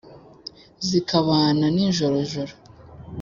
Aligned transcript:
Zikabana 0.87 1.65
n'injorojoro, 1.75 2.53